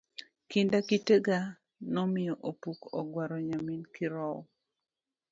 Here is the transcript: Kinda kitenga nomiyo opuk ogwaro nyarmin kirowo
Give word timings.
Kinda 0.51 0.77
kitenga 0.87 1.39
nomiyo 1.93 2.33
opuk 2.49 2.79
ogwaro 2.99 3.35
nyarmin 3.47 3.83
kirowo 3.93 4.41